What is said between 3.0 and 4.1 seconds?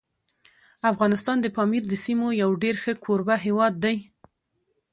کوربه هیواد دی.